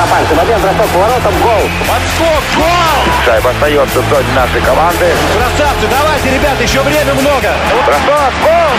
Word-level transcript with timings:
на 0.00 0.06
пальце. 0.06 0.34
Момент, 0.34 0.62
бросок 0.62 0.86
поворотом, 0.92 1.34
гол. 1.42 1.70
Подскок, 1.80 2.42
гол! 2.56 3.14
Шайба 3.24 3.50
остается 3.50 4.00
в 4.00 4.08
зоне 4.08 4.32
нашей 4.34 4.60
команды. 4.62 5.14
Красавцы, 5.34 5.86
давайте, 5.90 6.30
ребят, 6.30 6.60
еще 6.60 6.80
время 6.80 7.14
много. 7.14 7.54
Бросок, 7.84 8.32
гол! 8.42 8.70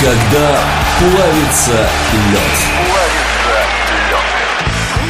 Когда 0.00 0.58
плавится 1.00 1.88
лед. 2.30 3.17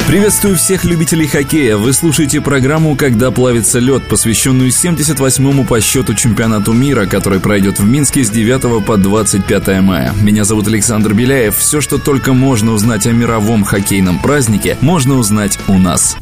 Приветствую 0.09 0.57
всех 0.57 0.83
любителей 0.85 1.27
хоккея. 1.27 1.77
Вы 1.77 1.93
слушаете 1.93 2.41
программу 2.41 2.95
«Когда 2.95 3.29
плавится 3.29 3.77
лед», 3.77 4.07
посвященную 4.07 4.71
78-му 4.71 5.65
по 5.65 5.79
счету 5.81 6.15
чемпионату 6.15 6.73
мира, 6.73 7.05
который 7.05 7.39
пройдет 7.39 7.77
в 7.77 7.85
Минске 7.85 8.23
с 8.23 8.31
9 8.31 8.83
по 8.83 8.97
25 8.97 9.67
мая. 9.83 10.11
Меня 10.19 10.45
зовут 10.45 10.67
Александр 10.67 11.13
Беляев. 11.13 11.55
Все, 11.55 11.79
что 11.79 11.99
только 11.99 12.33
можно 12.33 12.71
узнать 12.71 13.05
о 13.05 13.11
мировом 13.11 13.63
хоккейном 13.63 14.17
празднике, 14.17 14.79
можно 14.81 15.13
узнать 15.13 15.59
у 15.67 15.77
нас. 15.77 16.17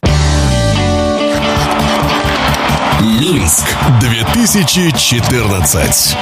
Минск 3.22 3.68
2014. 4.02 6.18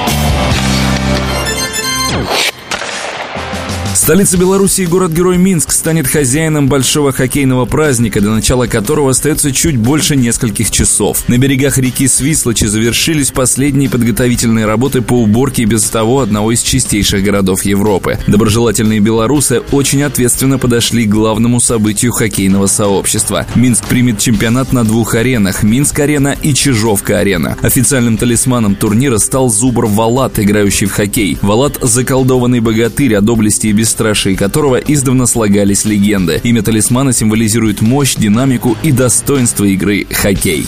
Столица 4.06 4.38
Беларуси 4.38 4.82
и 4.82 4.86
город-герой 4.86 5.36
Минск 5.36 5.72
станет 5.72 6.06
хозяином 6.06 6.68
большого 6.68 7.10
хоккейного 7.10 7.64
праздника, 7.64 8.20
до 8.20 8.30
начала 8.30 8.68
которого 8.68 9.10
остается 9.10 9.50
чуть 9.50 9.76
больше 9.76 10.14
нескольких 10.14 10.70
часов. 10.70 11.28
На 11.28 11.38
берегах 11.38 11.76
реки 11.76 12.06
Свислочи 12.06 12.66
завершились 12.66 13.32
последние 13.32 13.90
подготовительные 13.90 14.64
работы 14.64 15.02
по 15.02 15.14
уборке 15.14 15.64
без 15.64 15.90
того 15.90 16.20
одного 16.20 16.52
из 16.52 16.60
чистейших 16.60 17.24
городов 17.24 17.64
Европы. 17.64 18.16
Доброжелательные 18.28 19.00
белорусы 19.00 19.62
очень 19.72 20.04
ответственно 20.04 20.58
подошли 20.58 21.04
к 21.04 21.10
главному 21.10 21.58
событию 21.58 22.12
хоккейного 22.12 22.68
сообщества. 22.68 23.44
Минск 23.56 23.86
примет 23.86 24.20
чемпионат 24.20 24.72
на 24.72 24.84
двух 24.84 25.16
аренах– 25.16 25.62
Минск-арена 25.64 26.36
и 26.40 26.54
Чижовка-арена. 26.54 27.56
Официальным 27.60 28.18
талисманом 28.18 28.76
турнира 28.76 29.18
стал 29.18 29.50
Зубр 29.50 29.86
Валат, 29.86 30.38
играющий 30.38 30.86
в 30.86 30.92
хоккей. 30.92 31.38
Валат– 31.42 31.78
заколдованный 31.82 32.60
богатырь, 32.60 33.16
о 33.16 33.20
доблести 33.20 33.66
и 33.66 33.72
бесстрашии 33.72 33.95
бесстрашии 33.96 34.34
которого 34.34 34.76
издавна 34.76 35.24
слагались 35.26 35.86
легенды. 35.86 36.38
Имя 36.44 36.62
талисмана 36.62 37.14
символизирует 37.14 37.80
мощь, 37.80 38.14
динамику 38.14 38.76
и 38.82 38.92
достоинство 38.92 39.64
игры 39.64 40.06
хоккей. 40.10 40.66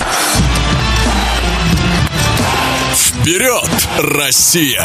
Вперед, 2.94 3.70
Россия! 3.98 4.82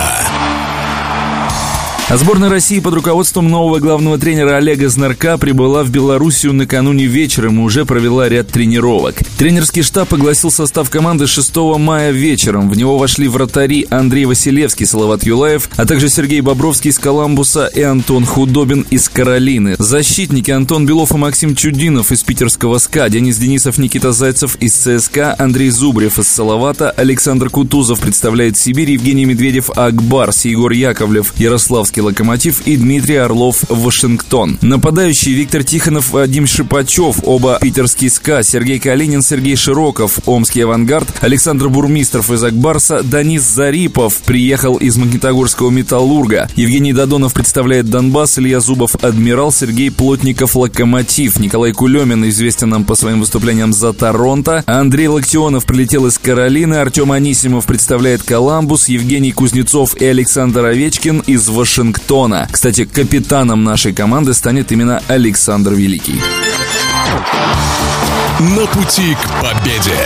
Сборная 2.15 2.49
России 2.49 2.79
под 2.79 2.93
руководством 2.93 3.49
нового 3.49 3.79
главного 3.79 4.19
тренера 4.19 4.57
Олега 4.57 4.87
Знарка 4.87 5.39
прибыла 5.39 5.83
в 5.83 5.89
Белоруссию 5.89 6.53
накануне 6.53 7.05
вечером 7.05 7.59
и 7.59 7.63
уже 7.63 7.85
провела 7.85 8.29
ряд 8.29 8.49
тренировок. 8.49 9.15
Тренерский 9.39 9.81
штаб 9.81 10.13
огласил 10.13 10.51
состав 10.51 10.91
команды 10.91 11.25
6 11.25 11.55
мая 11.79 12.11
вечером. 12.11 12.69
В 12.69 12.77
него 12.77 12.99
вошли 12.99 13.27
вратари 13.27 13.87
Андрей 13.89 14.25
Василевский, 14.25 14.85
Салават 14.85 15.23
Юлаев, 15.23 15.69
а 15.75 15.87
также 15.87 16.07
Сергей 16.07 16.41
Бобровский 16.41 16.91
из 16.91 16.99
Коламбуса 16.99 17.65
и 17.65 17.81
Антон 17.81 18.25
Худобин 18.25 18.85
из 18.91 19.09
Каролины. 19.09 19.75
Защитники 19.79 20.51
Антон 20.51 20.85
Белов 20.85 21.13
и 21.13 21.17
Максим 21.17 21.55
Чудинов 21.55 22.11
из 22.11 22.21
питерского 22.21 22.77
СКА, 22.77 23.09
Денис 23.09 23.37
Денисов, 23.37 23.79
Никита 23.79 24.11
Зайцев 24.11 24.55
из 24.57 24.75
ЦСКА, 24.75 25.35
Андрей 25.39 25.71
Зубрев 25.71 26.19
из 26.19 26.27
Салавата, 26.27 26.91
Александр 26.91 27.49
Кутузов 27.49 27.99
представляет 27.99 28.55
Сибирь, 28.55 28.91
Евгений 28.91 29.25
Медведев 29.25 29.71
Акбарс, 29.75 30.45
Егор 30.45 30.71
Яковлев, 30.71 31.33
Ярославский 31.37 32.02
Локомотив 32.03 32.61
и 32.67 32.77
Дмитрий 32.77 33.15
Орлов 33.15 33.63
Вашингтон. 33.69 34.57
Нападающие 34.61 35.33
Виктор 35.33 35.63
Тихонов, 35.63 36.11
Вадим 36.11 36.45
Шипачев, 36.45 37.17
оба 37.23 37.57
питерский 37.61 38.09
СКА, 38.09 38.43
Сергей 38.43 38.79
Калинин, 38.79 39.21
Сергей 39.21 39.55
Широков, 39.55 40.19
Омский 40.25 40.63
авангард, 40.63 41.07
Александр 41.21 41.69
Бурмистров 41.69 42.29
из 42.31 42.43
Акбарса, 42.43 43.01
Данис 43.03 43.43
Зарипов 43.43 44.17
приехал 44.17 44.75
из 44.75 44.97
Магнитогорского 44.97 45.69
Металлурга, 45.69 46.49
Евгений 46.55 46.93
Додонов 46.93 47.33
представляет 47.33 47.89
Донбасс, 47.89 48.37
Илья 48.37 48.59
Зубов 48.59 48.95
Адмирал, 49.01 49.51
Сергей 49.51 49.89
Плотников 49.89 50.55
Локомотив, 50.55 51.39
Николай 51.39 51.71
Кулемин 51.71 52.27
известен 52.29 52.69
нам 52.69 52.83
по 52.83 52.95
своим 52.95 53.19
выступлениям 53.21 53.73
за 53.73 53.93
Торонто, 53.93 54.63
Андрей 54.67 55.07
Локтионов 55.07 55.65
прилетел 55.65 56.07
из 56.07 56.17
Каролины, 56.17 56.75
Артем 56.75 57.11
Анисимов 57.11 57.65
представляет 57.65 58.23
Коламбус, 58.23 58.87
Евгений 58.87 59.31
Кузнецов 59.31 59.95
и 59.95 60.05
Александр 60.05 60.65
Овечкин 60.65 61.23
из 61.27 61.47
Вашингтона. 61.47 61.82
Вашингтона. 61.83 62.47
Кстати, 62.51 62.85
капитаном 62.85 63.63
нашей 63.63 63.93
команды 63.93 64.33
станет 64.33 64.71
именно 64.71 65.01
Александр 65.07 65.73
Великий. 65.73 66.21
На 68.39 68.65
пути 68.67 69.15
к 69.15 69.41
победе. 69.41 69.97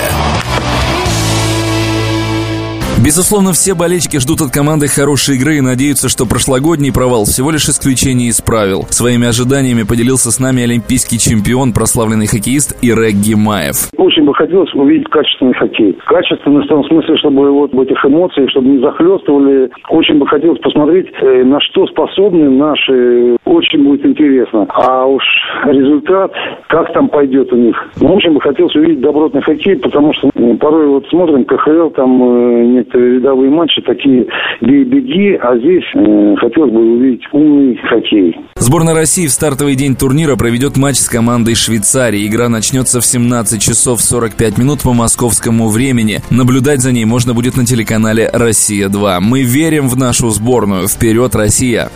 Безусловно, 3.07 3.53
все 3.53 3.73
болельщики 3.73 4.19
ждут 4.19 4.41
от 4.41 4.51
команды 4.51 4.87
хорошей 4.87 5.37
игры 5.37 5.55
и 5.55 5.61
надеются, 5.61 6.09
что 6.09 6.27
прошлогодний 6.27 6.91
провал 6.91 7.23
всего 7.23 7.51
лишь 7.51 7.69
исключение 7.71 8.27
из 8.27 8.41
правил. 8.41 8.83
Своими 8.91 9.25
ожиданиями 9.25 9.87
поделился 9.87 10.29
с 10.29 10.41
нами 10.43 10.67
олимпийский 10.67 11.15
чемпион, 11.15 11.71
прославленный 11.71 12.27
хоккеист 12.27 12.75
Ирек 12.83 13.15
Гимаев. 13.15 13.95
Очень 13.95 14.25
бы 14.25 14.35
хотелось 14.35 14.73
увидеть 14.73 15.07
качественный 15.07 15.53
хоккей. 15.53 15.97
Качественный 16.05 16.65
в 16.65 16.67
том 16.67 16.83
смысле, 16.83 17.15
чтобы 17.15 17.49
вот 17.49 17.71
в 17.71 17.79
этих 17.79 17.95
эмоциях, 18.03 18.49
чтобы 18.49 18.67
не 18.75 18.79
захлестывали. 18.83 19.71
Очень 19.87 20.19
бы 20.19 20.27
хотелось 20.27 20.59
посмотреть, 20.59 21.07
э, 21.21 21.45
на 21.45 21.61
что 21.61 21.87
способны 21.87 22.49
наши. 22.49 23.37
Очень 23.45 23.87
будет 23.87 24.05
интересно. 24.05 24.67
А 24.67 25.05
уж 25.05 25.23
результат, 25.63 26.33
как 26.67 26.91
там 26.91 27.07
пойдет 27.07 27.53
у 27.53 27.55
них. 27.55 27.77
Ну, 28.01 28.15
очень 28.15 28.33
бы 28.33 28.41
хотелось 28.41 28.75
увидеть 28.75 28.99
добротный 28.99 29.43
хоккей, 29.43 29.77
потому 29.77 30.11
что 30.11 30.29
порой 30.59 30.87
вот 30.87 31.07
смотрим 31.07 31.45
КХЛ, 31.45 31.91
там 31.95 32.21
э, 32.21 32.65
некоторые 32.65 32.96
рядовые 32.97 33.51
матчи 33.51 33.81
такие 33.81 34.25
бей-беги, 34.61 35.37
а 35.41 35.57
здесь 35.57 35.83
э, 35.95 36.35
хотелось 36.37 36.71
бы 36.71 36.79
увидеть 36.79 37.23
умный 37.31 37.77
хоккей. 37.89 38.37
Сборная 38.55 38.93
России 38.93 39.27
в 39.27 39.31
стартовый 39.31 39.75
день 39.75 39.95
турнира 39.95 40.35
проведет 40.35 40.77
матч 40.77 40.97
с 40.97 41.09
командой 41.09 41.55
Швейцарии. 41.55 42.27
Игра 42.27 42.49
начнется 42.49 42.99
в 42.99 43.05
17 43.05 43.61
часов 43.61 44.01
45 44.01 44.57
минут 44.57 44.81
по 44.83 44.93
московскому 44.93 45.69
времени. 45.69 46.19
Наблюдать 46.29 46.81
за 46.81 46.91
ней 46.91 47.05
можно 47.05 47.33
будет 47.33 47.55
на 47.57 47.65
телеканале 47.65 48.29
«Россия-2». 48.33 49.19
Мы 49.21 49.43
верим 49.43 49.87
в 49.87 49.97
нашу 49.97 50.29
сборную. 50.29 50.87
Вперед, 50.87 51.35
Россия! 51.35 51.89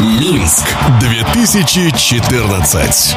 Минск 0.00 0.66
2014. 1.00 3.16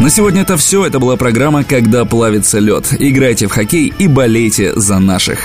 На 0.00 0.08
сегодня 0.08 0.40
это 0.42 0.56
все. 0.56 0.86
Это 0.86 0.98
была 0.98 1.18
программа 1.18 1.62
«Когда 1.62 2.06
плавится 2.06 2.58
лед». 2.58 2.86
Играйте 2.98 3.48
в 3.48 3.52
хоккей 3.52 3.92
и 3.98 4.08
болейте 4.08 4.72
за 4.74 4.98
наших. 4.98 5.40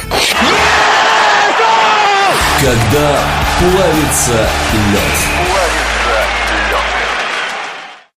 Когда 2.62 3.20
плавится 3.60 4.50
лед. 4.94 5.55